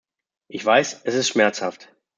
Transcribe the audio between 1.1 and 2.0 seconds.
ist schmerzhaft.